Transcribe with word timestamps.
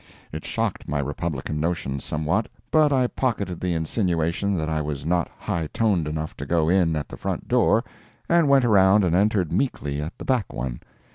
It 0.31 0.43
shocked 0.45 0.89
my 0.89 0.97
republican 0.97 1.59
notions 1.59 2.03
somewhat, 2.03 2.47
but 2.71 2.91
I 2.91 3.05
pocketed 3.05 3.59
the 3.61 3.75
insinuation 3.75 4.57
that 4.57 4.67
I 4.67 4.81
was 4.81 5.05
not 5.05 5.29
high 5.37 5.67
toned 5.71 6.07
enough 6.07 6.35
to 6.37 6.45
go 6.47 6.69
in 6.69 6.95
at 6.95 7.07
the 7.07 7.17
front 7.17 7.47
door, 7.47 7.83
and 8.27 8.49
went 8.49 8.65
around 8.65 9.03
and 9.03 9.15
entered 9.15 9.53
meekly 9.53 10.01
at 10.01 10.17
the 10.17 10.25
back 10.25 10.51
one. 10.53 10.79